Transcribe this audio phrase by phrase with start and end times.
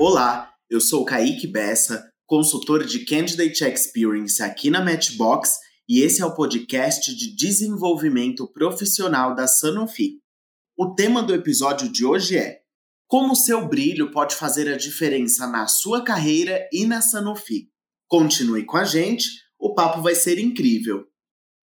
[0.00, 5.56] Olá, eu sou Kaique Bessa, consultor de Candidate Experience aqui na Matchbox
[5.88, 10.20] e esse é o podcast de desenvolvimento profissional da Sanofi.
[10.76, 12.60] O tema do episódio de hoje é
[13.08, 17.68] Como o seu brilho pode fazer a diferença na sua carreira e na Sanofi.
[18.06, 19.26] Continue com a gente,
[19.58, 21.06] o papo vai ser incrível.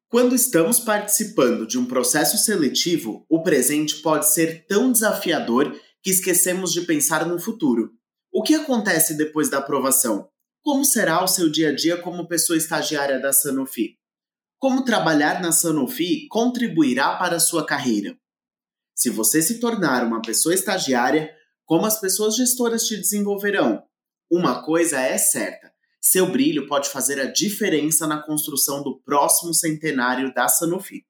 [0.09, 5.73] Quando estamos participando de um processo seletivo, o presente pode ser tão desafiador
[6.03, 7.93] que esquecemos de pensar no futuro.
[8.37, 10.27] O que acontece depois da aprovação?
[10.61, 13.97] Como será o seu dia a dia como pessoa estagiária da Sanofi?
[14.59, 18.13] Como trabalhar na Sanofi contribuirá para a sua carreira?
[18.93, 23.81] Se você se tornar uma pessoa estagiária, como as pessoas gestoras te desenvolverão?
[24.29, 30.33] Uma coisa é certa: seu brilho pode fazer a diferença na construção do próximo centenário
[30.33, 31.05] da Sanofi.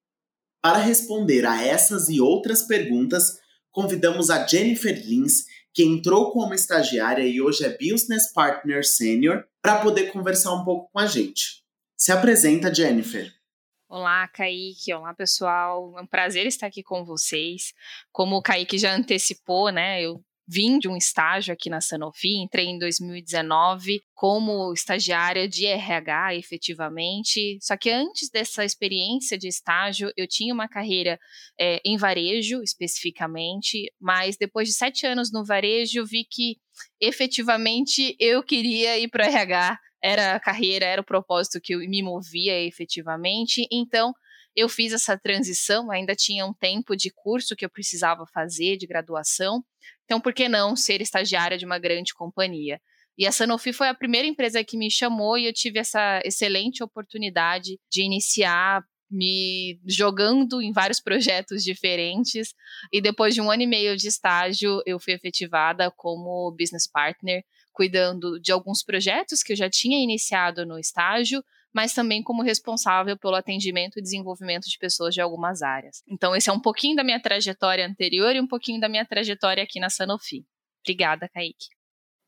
[0.62, 3.36] Para responder a essas e outras perguntas,
[3.72, 5.44] convidamos a Jennifer Lins,
[5.76, 10.90] que entrou como estagiária e hoje é Business Partner Senior, para poder conversar um pouco
[10.90, 11.62] com a gente.
[11.94, 13.30] Se apresenta, Jennifer.
[13.86, 14.94] Olá, Kaique.
[14.94, 15.92] Olá, pessoal.
[15.98, 17.74] É um prazer estar aqui com vocês.
[18.10, 20.00] Como o Kaique já antecipou, né?
[20.00, 26.36] Eu vim de um estágio aqui na Sanofi, entrei em 2019 como estagiária de RH,
[26.36, 27.58] efetivamente.
[27.60, 31.18] Só que antes dessa experiência de estágio, eu tinha uma carreira
[31.58, 36.56] é, em varejo, especificamente, mas depois de sete anos no varejo, vi que
[37.00, 39.78] efetivamente eu queria ir para RH.
[40.02, 43.66] Era a carreira, era o propósito que me movia efetivamente.
[43.72, 44.14] Então,
[44.56, 48.86] eu fiz essa transição, ainda tinha um tempo de curso que eu precisava fazer, de
[48.86, 49.62] graduação.
[50.04, 52.80] Então, por que não ser estagiária de uma grande companhia?
[53.18, 56.82] E a Sanofi foi a primeira empresa que me chamou e eu tive essa excelente
[56.82, 62.54] oportunidade de iniciar me jogando em vários projetos diferentes.
[62.92, 67.42] E depois de um ano e meio de estágio, eu fui efetivada como business partner,
[67.72, 71.42] cuidando de alguns projetos que eu já tinha iniciado no estágio,
[71.76, 76.02] mas também como responsável pelo atendimento e desenvolvimento de pessoas de algumas áreas.
[76.08, 79.62] Então, esse é um pouquinho da minha trajetória anterior e um pouquinho da minha trajetória
[79.62, 80.46] aqui na Sanofi.
[80.82, 81.66] Obrigada, Kaique.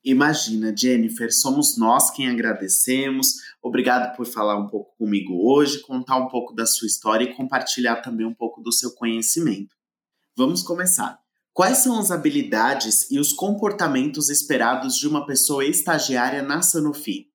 [0.04, 3.36] Imagina, Jennifer, somos nós quem agradecemos.
[3.62, 8.02] Obrigado por falar um pouco comigo hoje, contar um pouco da sua história e compartilhar
[8.02, 9.74] também um pouco do seu conhecimento.
[10.36, 11.18] Vamos começar.
[11.54, 17.28] Quais são as habilidades e os comportamentos esperados de uma pessoa estagiária na Sanofi?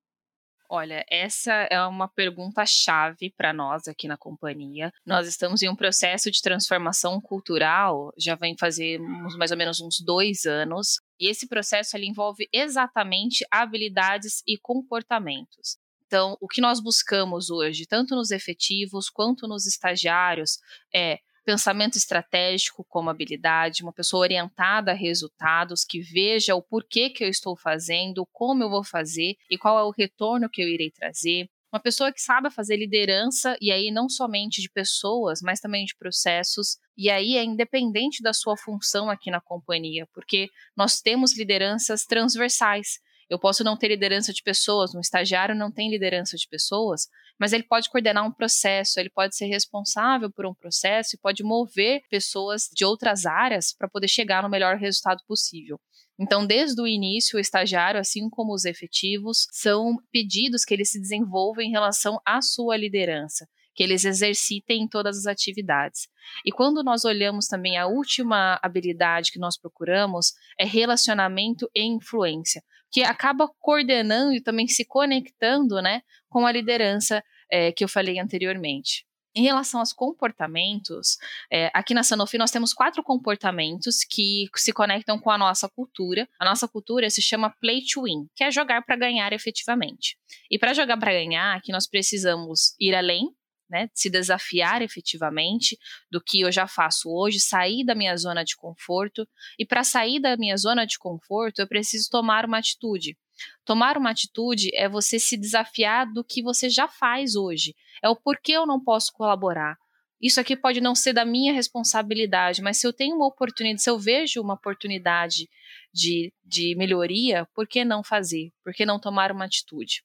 [0.75, 4.91] Olha, essa é uma pergunta chave para nós aqui na companhia.
[5.06, 9.00] Nós estamos em um processo de transformação cultural, já vem fazer
[9.38, 15.78] mais ou menos uns dois anos, e esse processo ele envolve exatamente habilidades e comportamentos.
[16.07, 20.57] Então, o que nós buscamos hoje, tanto nos efetivos quanto nos estagiários,
[20.91, 27.23] é pensamento estratégico como habilidade, uma pessoa orientada a resultados, que veja o porquê que
[27.23, 30.91] eu estou fazendo, como eu vou fazer e qual é o retorno que eu irei
[30.91, 31.49] trazer.
[31.73, 35.95] Uma pessoa que saiba fazer liderança, e aí não somente de pessoas, mas também de
[35.97, 42.05] processos, e aí é independente da sua função aqui na companhia, porque nós temos lideranças
[42.05, 42.99] transversais.
[43.33, 47.07] Eu posso não ter liderança de pessoas, um estagiário não tem liderança de pessoas,
[47.39, 51.44] mas ele pode coordenar um processo, ele pode ser responsável por um processo e pode
[51.44, 55.81] mover pessoas de outras áreas para poder chegar no melhor resultado possível.
[56.19, 61.01] Então, desde o início, o estagiário, assim como os efetivos, são pedidos que ele se
[61.01, 66.07] desenvolva em relação à sua liderança, que eles exercitem em todas as atividades.
[66.45, 72.62] E quando nós olhamos também a última habilidade que nós procuramos, é relacionamento e influência
[72.94, 78.19] que acaba coordenando e também se conectando né, com a liderança é, que eu falei
[78.19, 79.03] anteriormente.
[79.35, 81.17] Em relação aos comportamentos,
[81.51, 86.29] é, aqui na Sanofi nós temos quatro comportamentos que se conectam com a nossa cultura.
[86.39, 90.16] A nossa cultura se chama Play to Win, que é jogar para ganhar efetivamente.
[90.51, 93.31] E para jogar para ganhar, aqui nós precisamos ir além,
[93.73, 95.75] né, se desafiar efetivamente
[96.12, 99.27] do que eu já faço hoje, sair da minha zona de conforto.
[99.57, 103.18] E para sair da minha zona de conforto, eu preciso tomar uma atitude.
[103.65, 107.74] Tomar uma atitude é você se desafiar do que você já faz hoje.
[108.01, 109.75] É o porquê eu não posso colaborar.
[110.21, 113.89] Isso aqui pode não ser da minha responsabilidade, mas se eu tenho uma oportunidade, se
[113.89, 115.50] eu vejo uma oportunidade
[115.92, 118.51] de, de melhoria, por que não fazer?
[118.63, 120.03] Por que não tomar uma atitude?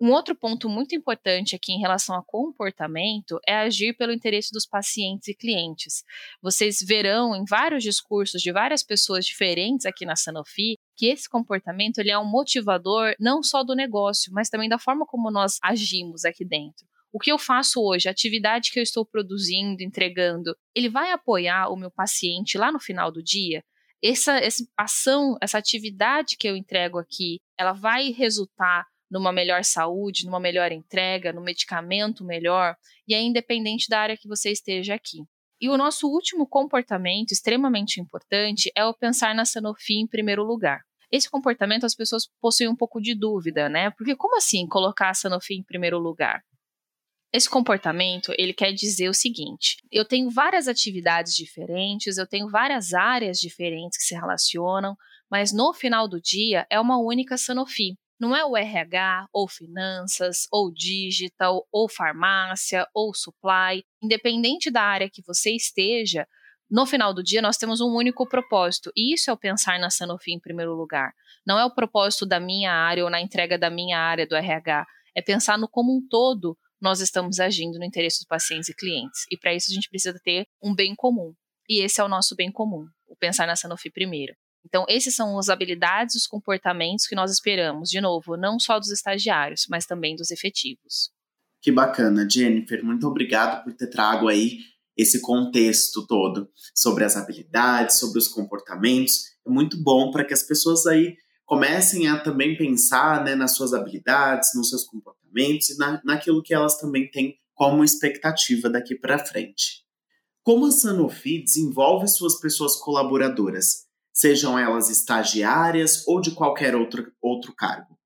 [0.00, 4.64] Um outro ponto muito importante aqui em relação a comportamento é agir pelo interesse dos
[4.64, 6.04] pacientes e clientes.
[6.40, 11.98] Vocês verão em vários discursos de várias pessoas diferentes aqui na Sanofi que esse comportamento
[11.98, 16.24] ele é um motivador não só do negócio, mas também da forma como nós agimos
[16.24, 16.86] aqui dentro.
[17.12, 21.72] O que eu faço hoje, a atividade que eu estou produzindo, entregando, ele vai apoiar
[21.72, 23.64] o meu paciente lá no final do dia?
[24.02, 30.24] essa, essa ação, essa atividade que eu entrego aqui, ela vai resultar numa melhor saúde,
[30.24, 32.76] numa melhor entrega, no medicamento melhor,
[33.06, 35.18] e é independente da área que você esteja aqui.
[35.60, 40.82] E o nosso último comportamento, extremamente importante, é o pensar na Sanofi em primeiro lugar.
[41.10, 43.90] Esse comportamento as pessoas possuem um pouco de dúvida, né?
[43.90, 46.42] Porque como assim colocar a Sanofi em primeiro lugar?
[47.32, 52.94] Esse comportamento, ele quer dizer o seguinte: eu tenho várias atividades diferentes, eu tenho várias
[52.94, 54.96] áreas diferentes que se relacionam,
[55.30, 57.98] mas no final do dia é uma única Sanofi.
[58.20, 63.84] Não é o RH, ou finanças, ou digital, ou farmácia, ou supply.
[64.02, 66.26] Independente da área que você esteja,
[66.70, 68.90] no final do dia nós temos um único propósito.
[68.96, 71.12] E isso é o pensar na Sanofi em primeiro lugar.
[71.46, 74.84] Não é o propósito da minha área ou na entrega da minha área do RH.
[75.14, 79.24] É pensar no como um todo nós estamos agindo no interesse dos pacientes e clientes.
[79.30, 81.34] E para isso a gente precisa ter um bem comum.
[81.68, 84.34] E esse é o nosso bem comum, o pensar na Sanofi primeiro.
[84.64, 88.78] Então, esses são as habilidades e os comportamentos que nós esperamos, de novo, não só
[88.78, 91.10] dos estagiários, mas também dos efetivos.
[91.60, 92.84] Que bacana, Jennifer.
[92.84, 94.58] Muito obrigado por ter trago aí
[94.96, 99.26] esse contexto todo sobre as habilidades, sobre os comportamentos.
[99.46, 101.16] É muito bom para que as pessoas aí
[101.46, 106.52] comecem a também pensar né, nas suas habilidades, nos seus comportamentos e na, naquilo que
[106.52, 109.84] elas também têm como expectativa daqui para frente.
[110.42, 113.87] Como a Sanofi desenvolve suas pessoas colaboradoras,
[114.18, 117.96] sejam elas estagiárias ou de qualquer outro, outro cargo?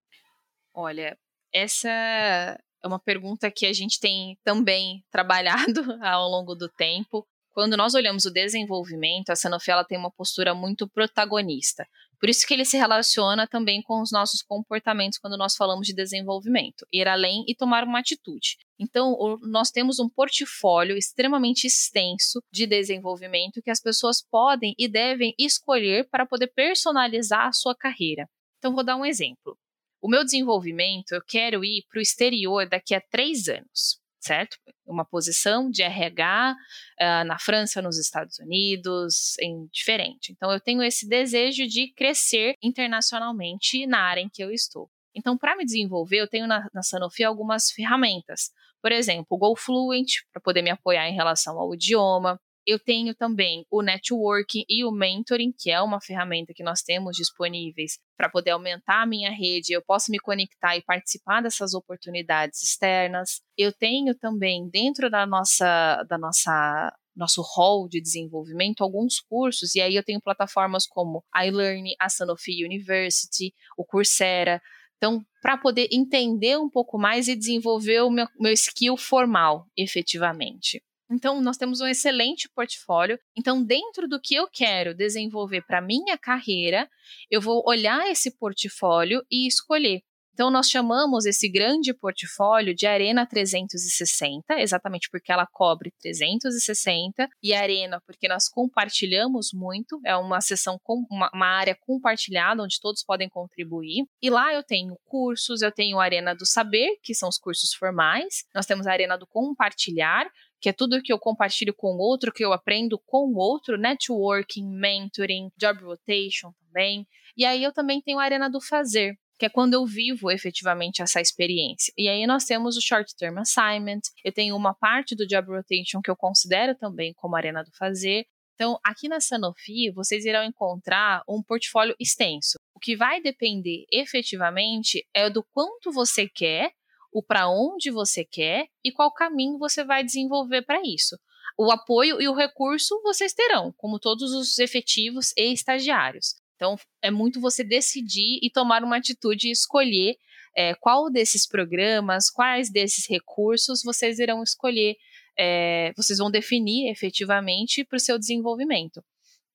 [0.75, 1.17] Olha,
[1.53, 7.27] essa é uma pergunta que a gente tem também trabalhado ao longo do tempo.
[7.55, 11.87] Quando nós olhamos o desenvolvimento, a Sanofi ela tem uma postura muito protagonista.
[12.23, 15.93] Por isso que ele se relaciona também com os nossos comportamentos quando nós falamos de
[15.93, 18.59] desenvolvimento, ir além e tomar uma atitude.
[18.79, 25.35] Então, nós temos um portfólio extremamente extenso de desenvolvimento que as pessoas podem e devem
[25.37, 28.29] escolher para poder personalizar a sua carreira.
[28.59, 29.59] Então, vou dar um exemplo.
[30.01, 34.57] O meu desenvolvimento, eu quero ir para o exterior daqui a três anos certo?
[34.87, 40.33] Uma posição de RH uh, ah, na França, nos Estados Unidos, em diferente.
[40.33, 44.89] Então, eu tenho esse desejo de crescer internacionalmente na área em que eu estou.
[45.15, 48.51] Então, para me desenvolver, eu tenho na, na Sanofi algumas ferramentas.
[48.81, 52.41] Por exemplo, o GoFluent, para poder me apoiar em relação ao idioma.
[52.67, 57.17] Eu tenho também o networking e o mentoring, que é uma ferramenta que nós temos
[57.17, 59.73] disponíveis para poder aumentar a minha rede.
[59.73, 63.41] Eu posso me conectar e participar dessas oportunidades externas.
[63.59, 69.81] Eu tenho também dentro da nossa da nossa nosso hall de desenvolvimento alguns cursos, e
[69.81, 74.63] aí eu tenho plataformas como a iLearn, a Sanofi University, o Coursera.
[74.97, 80.83] Então, para poder entender um pouco mais e desenvolver o meu, meu skill formal, efetivamente.
[81.13, 83.19] Então, nós temos um excelente portfólio.
[83.37, 86.89] Então, dentro do que eu quero desenvolver para minha carreira,
[87.31, 90.01] eu vou olhar esse portfólio e escolher.
[90.33, 97.53] Então, nós chamamos esse grande portfólio de Arena 360, exatamente porque ela cobre 360, e
[97.53, 103.05] Arena porque nós compartilhamos muito, é uma sessão, com, uma, uma área compartilhada onde todos
[103.05, 104.07] podem contribuir.
[104.23, 107.75] E lá eu tenho cursos, eu tenho a Arena do Saber, que são os cursos
[107.75, 110.27] formais, nós temos a Arena do Compartilhar,
[110.63, 113.77] que é tudo que eu compartilho com o outro, que eu aprendo com o outro,
[113.77, 117.05] networking, mentoring, job rotation também.
[117.37, 121.03] E aí eu também tenho a arena do fazer, que é quando eu vivo efetivamente
[121.03, 121.93] essa experiência.
[121.99, 126.01] E aí nós temos o short term assignment, eu tenho uma parte do job rotation
[126.01, 128.25] que eu considero também como arena do fazer.
[128.55, 132.57] Então, aqui na Sanofi, vocês irão encontrar um portfólio extenso.
[132.73, 136.71] O que vai depender efetivamente é do quanto você quer
[137.13, 141.17] o para onde você quer e qual caminho você vai desenvolver para isso.
[141.59, 146.35] O apoio e o recurso vocês terão, como todos os efetivos e estagiários.
[146.57, 150.17] Então, é muito você decidir e tomar uma atitude e escolher
[150.57, 154.97] é, qual desses programas, quais desses recursos vocês irão escolher,
[155.37, 159.03] é, vocês vão definir efetivamente para o seu desenvolvimento.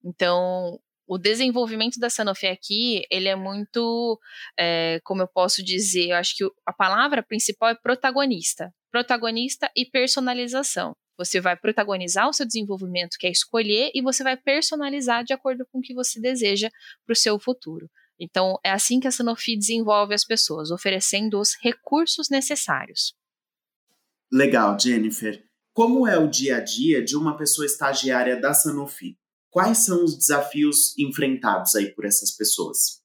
[0.04, 4.20] Então, o desenvolvimento da Sanofi aqui, ele é muito,
[4.60, 8.74] é, como eu posso dizer, eu acho que a palavra principal é protagonista.
[8.92, 10.96] Protagonista e personalização.
[11.18, 15.66] Você vai protagonizar o seu desenvolvimento, que é escolher, e você vai personalizar de acordo
[15.72, 16.70] com o que você deseja
[17.06, 17.90] para o seu futuro.
[18.20, 23.16] Então, é assim que a Sanofi desenvolve as pessoas, oferecendo os recursos necessários.
[24.32, 25.42] Legal, Jennifer.
[25.74, 29.18] Como é o dia a dia de uma pessoa estagiária da Sanofi?
[29.50, 33.01] Quais são os desafios enfrentados aí por essas pessoas?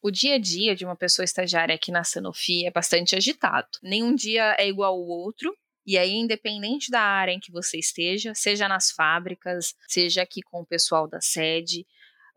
[0.00, 3.68] O dia a dia de uma pessoa estagiária aqui na Sanofi é bastante agitado.
[3.82, 5.52] Nenhum dia é igual ao outro.
[5.84, 10.60] E aí, independente da área em que você esteja, seja nas fábricas, seja aqui com
[10.60, 11.86] o pessoal da sede,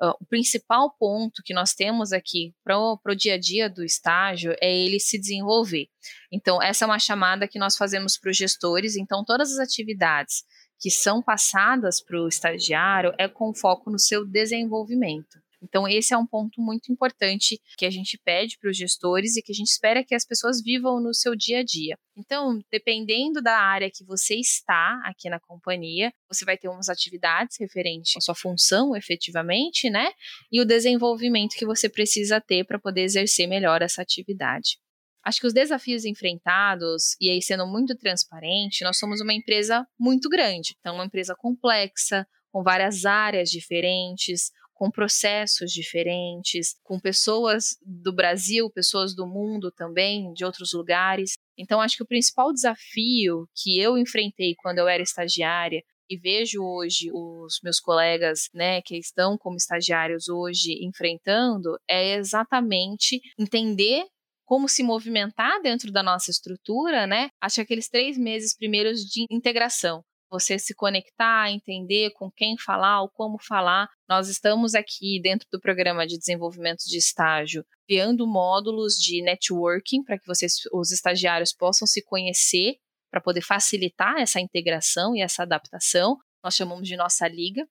[0.01, 4.55] uh, o principal ponto que nós temos aqui para o dia a dia do estágio
[4.62, 5.88] é ele se desenvolver.
[6.31, 8.95] Então, essa é uma chamada que nós fazemos para os gestores.
[8.95, 10.45] Então, todas as atividades
[10.81, 15.39] que são passadas para o estagiário é com foco no seu desenvolvimento.
[15.63, 19.43] Então, esse é um ponto muito importante que a gente pede para os gestores e
[19.43, 21.95] que a gente espera que as pessoas vivam no seu dia a dia.
[22.17, 27.57] Então, dependendo da área que você está aqui na companhia, você vai ter umas atividades
[27.59, 30.11] referentes à sua função efetivamente, né?
[30.51, 34.79] E o desenvolvimento que você precisa ter para poder exercer melhor essa atividade.
[35.24, 40.28] Acho que os desafios enfrentados, e aí sendo muito transparente, nós somos uma empresa muito
[40.30, 48.12] grande, então uma empresa complexa, com várias áreas diferentes, com processos diferentes, com pessoas do
[48.12, 51.34] Brasil, pessoas do mundo também, de outros lugares.
[51.56, 56.63] Então, acho que o principal desafio que eu enfrentei quando eu era estagiária e vejo
[56.63, 64.04] hoje os meus colegas, né, que estão como estagiários hoje enfrentando é exatamente entender
[64.51, 67.29] como se movimentar dentro da nossa estrutura, né?
[67.39, 73.01] Acho que aqueles três meses primeiros de integração, você se conectar, entender com quem falar
[73.01, 73.88] ou como falar.
[74.10, 80.20] Nós estamos aqui dentro do programa de desenvolvimento de estágio, criando módulos de networking para
[80.20, 82.75] que vocês, os estagiários, possam se conhecer
[83.10, 86.17] para poder facilitar essa integração e essa adaptação.
[86.43, 87.65] Nós chamamos de nossa liga,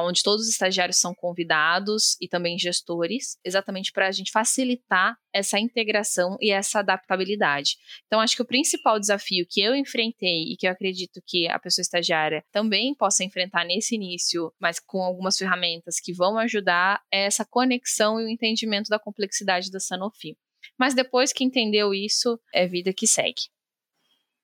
[0.00, 5.58] onde todos os estagiários são convidados e também gestores, exatamente para a gente facilitar essa
[5.58, 7.76] integração e essa adaptabilidade.
[8.06, 11.58] Então, acho que o principal desafio que eu enfrentei e que eu acredito que a
[11.58, 17.24] pessoa estagiária também possa enfrentar nesse início, mas com algumas ferramentas que vão ajudar, é
[17.24, 20.36] essa conexão e o entendimento da complexidade da Sanofi.
[20.78, 23.42] Mas depois que entendeu isso, é vida que segue.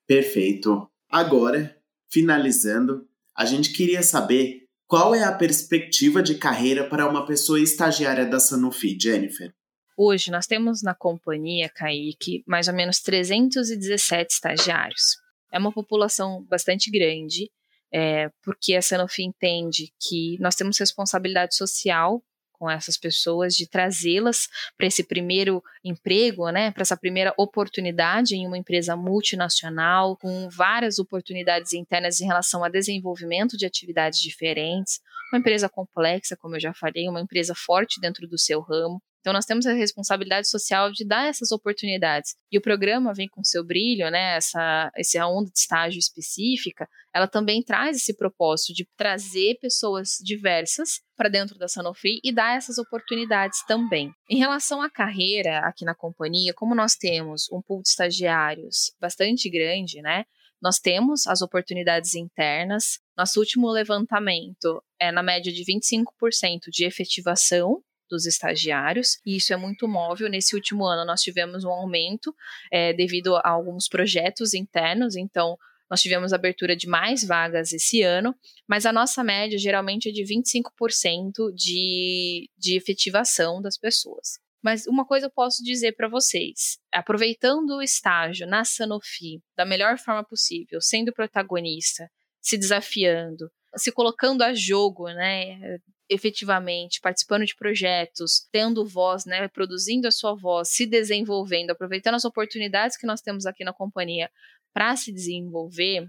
[0.07, 0.89] Perfeito.
[1.09, 1.75] Agora,
[2.09, 8.25] finalizando, a gente queria saber qual é a perspectiva de carreira para uma pessoa estagiária
[8.25, 9.53] da Sanofi, Jennifer?
[9.95, 15.17] Hoje nós temos na companhia, Kaique, mais ou menos 317 estagiários.
[15.51, 17.51] É uma população bastante grande,
[17.93, 22.23] é, porque a Sanofi entende que nós temos responsabilidade social
[22.59, 24.47] com essas pessoas, de trazê-las
[24.77, 30.99] para esse primeiro emprego, né, para essa primeira oportunidade em uma empresa multinacional, com várias
[30.99, 34.99] oportunidades internas em relação a desenvolvimento de atividades diferentes,
[35.31, 39.01] uma empresa complexa, como eu já falei, uma empresa forte dentro do seu ramo.
[39.19, 42.35] Então, nós temos a responsabilidade social de dar essas oportunidades.
[42.51, 44.37] E o programa vem com seu brilho, né?
[44.37, 51.01] Essa, essa onda de estágio específica, ela também traz esse propósito de trazer pessoas diversas
[51.17, 54.11] para dentro da Sanofi e dar essas oportunidades também.
[54.29, 59.49] Em relação à carreira aqui na companhia, como nós temos um pool de estagiários bastante
[59.49, 60.23] grande, né?
[60.61, 62.99] Nós temos as oportunidades internas.
[63.17, 69.57] Nosso último levantamento é na média de 25% de efetivação dos estagiários, e isso é
[69.57, 70.29] muito móvel.
[70.29, 72.33] Nesse último ano, nós tivemos um aumento
[72.71, 75.57] é, devido a alguns projetos internos, então
[75.89, 78.35] nós tivemos abertura de mais vagas esse ano,
[78.67, 84.39] mas a nossa média geralmente é de 25% de, de efetivação das pessoas.
[84.61, 89.97] Mas uma coisa eu posso dizer para vocês: aproveitando o estágio na Sanofi da melhor
[89.97, 92.09] forma possível, sendo protagonista,
[92.41, 95.79] se desafiando, se colocando a jogo, né?
[96.09, 102.25] Efetivamente participando de projetos, tendo voz, né, produzindo a sua voz, se desenvolvendo, aproveitando as
[102.25, 104.29] oportunidades que nós temos aqui na companhia
[104.73, 106.07] para se desenvolver,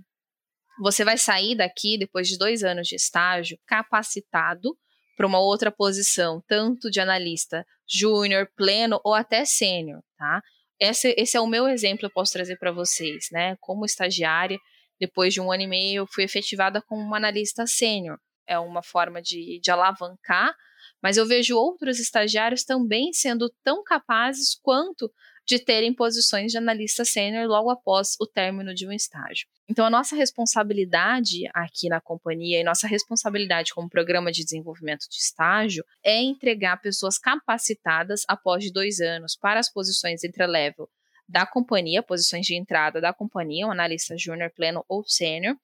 [0.81, 4.77] você vai sair daqui depois de dois anos de estágio capacitado
[5.17, 10.43] para uma outra posição, tanto de analista júnior, pleno ou até sênior, tá?
[10.81, 13.55] Esse, esse é o meu exemplo, eu posso trazer para vocês, né?
[13.61, 14.59] Como estagiária,
[14.99, 18.19] depois de um ano e meio, eu fui efetivada como uma analista sênior
[18.51, 20.55] é uma forma de, de alavancar,
[21.01, 25.11] mas eu vejo outros estagiários também sendo tão capazes quanto
[25.47, 29.49] de terem posições de analista sênior logo após o término de um estágio.
[29.69, 35.17] Então, a nossa responsabilidade aqui na companhia e nossa responsabilidade como programa de desenvolvimento de
[35.17, 40.89] estágio é entregar pessoas capacitadas após dois anos para as posições entre-level
[41.31, 45.57] da companhia, posições de entrada da companhia, um analista júnior, pleno ou sênior,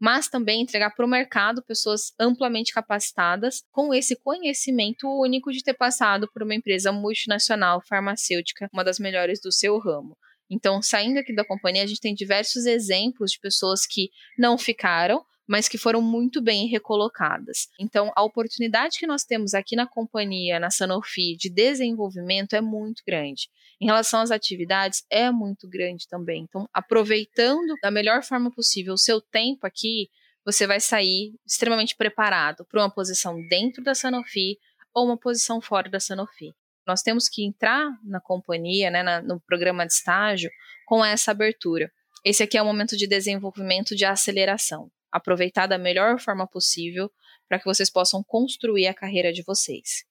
[0.00, 5.74] mas também entregar para o mercado pessoas amplamente capacitadas com esse conhecimento único de ter
[5.74, 10.16] passado por uma empresa multinacional farmacêutica, uma das melhores do seu ramo.
[10.50, 14.08] Então, saindo aqui da companhia, a gente tem diversos exemplos de pessoas que
[14.38, 17.68] não ficaram, mas que foram muito bem recolocadas.
[17.78, 23.02] Então, a oportunidade que nós temos aqui na companhia, na Sanofi, de desenvolvimento é muito
[23.04, 23.48] grande
[23.80, 26.42] em relação às atividades é muito grande também.
[26.42, 30.10] Então, aproveitando da melhor forma possível o seu tempo aqui,
[30.44, 34.58] você vai sair extremamente preparado para uma posição dentro da Sanofi,
[34.92, 36.52] ou uma posição fora da Sanofi.
[36.86, 40.50] Nós temos que entrar na companhia, né, na, no programa de estágio,
[40.84, 41.90] com essa abertura.
[42.24, 44.90] Esse aqui é um momento de desenvolvimento, de aceleração.
[45.12, 47.10] Aproveitar da melhor forma possível
[47.48, 50.04] para que vocês possam construir a carreira de vocês.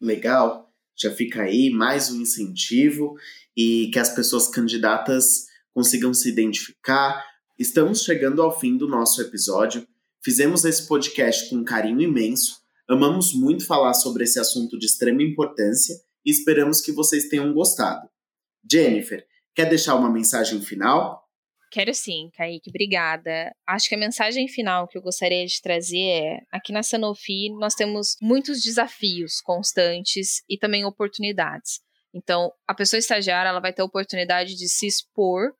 [0.00, 3.14] Legal, já fica aí mais um incentivo
[3.56, 7.24] e que as pessoas candidatas consigam se identificar.
[7.58, 9.86] Estamos chegando ao fim do nosso episódio.
[10.22, 12.60] Fizemos esse podcast com um carinho imenso.
[12.88, 18.08] Amamos muito falar sobre esse assunto de extrema importância e esperamos que vocês tenham gostado.
[18.70, 21.25] Jennifer, quer deixar uma mensagem final?
[21.76, 23.54] Quero sim, Kaique, obrigada.
[23.66, 27.74] Acho que a mensagem final que eu gostaria de trazer é: aqui na Sanofi nós
[27.74, 31.80] temos muitos desafios constantes e também oportunidades.
[32.14, 35.52] Então, a pessoa estagiária ela vai ter a oportunidade de se expor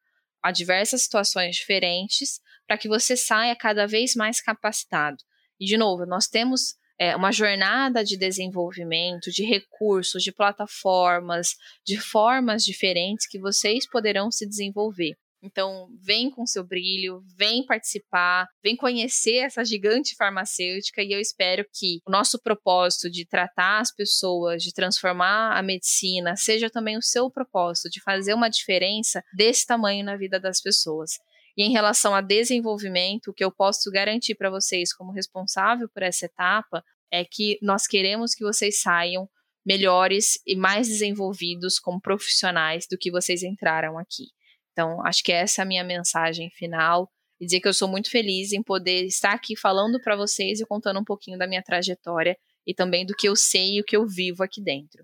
[0.42, 5.18] a diversas situações diferentes para que você saia cada vez mais capacitado.
[5.61, 11.49] E, de novo, nós temos é, uma jornada de desenvolvimento, de recursos, de plataformas,
[11.85, 15.14] de formas diferentes que vocês poderão se desenvolver.
[15.43, 21.64] Então, vem com seu brilho, vem participar, vem conhecer essa gigante farmacêutica e eu espero
[21.73, 27.02] que o nosso propósito de tratar as pessoas, de transformar a medicina, seja também o
[27.02, 31.12] seu propósito de fazer uma diferença desse tamanho na vida das pessoas.
[31.57, 36.02] E em relação a desenvolvimento, o que eu posso garantir para vocês como responsável por
[36.02, 39.28] essa etapa é que nós queremos que vocês saiam
[39.64, 44.36] melhores e mais desenvolvidos como profissionais do que vocês entraram aqui.
[44.76, 48.11] Então, acho que essa é a minha mensagem final e dizer que eu sou muito
[48.11, 52.37] feliz em poder estar aqui falando para vocês e contando um pouquinho da minha trajetória
[52.66, 55.02] e também do que eu sei e o que eu vivo aqui dentro.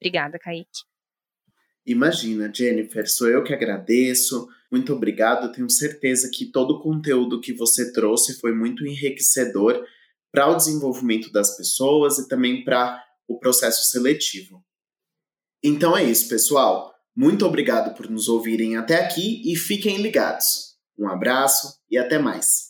[0.00, 0.82] Obrigada, Kaique.
[1.86, 4.48] Imagina, Jennifer, sou eu que agradeço.
[4.68, 5.52] Muito obrigado.
[5.52, 9.86] Tenho certeza que todo o conteúdo que você trouxe foi muito enriquecedor
[10.32, 14.64] para o desenvolvimento das pessoas e também para o processo seletivo.
[15.62, 16.97] Então é isso, pessoal.
[17.20, 20.76] Muito obrigado por nos ouvirem até aqui e fiquem ligados.
[20.96, 22.68] Um abraço e até mais.